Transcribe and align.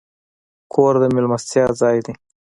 کور 0.73 0.93
د 1.01 1.03
میلمستیا 1.15 1.65
ځای 1.81 1.97
دی. 2.05 2.13